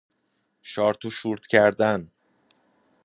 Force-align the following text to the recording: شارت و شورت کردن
شارت 0.63 1.05
و 1.05 1.11
شورت 1.11 1.45
کردن 1.47 2.07